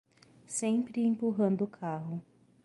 Sempre 0.47 1.05
empurrando 1.05 1.65
o 1.65 1.67
carro 1.67 2.23